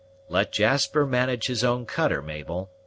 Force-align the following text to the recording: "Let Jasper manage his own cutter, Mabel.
"Let 0.29 0.51
Jasper 0.51 1.05
manage 1.05 1.45
his 1.45 1.63
own 1.63 1.85
cutter, 1.85 2.23
Mabel. 2.23 2.71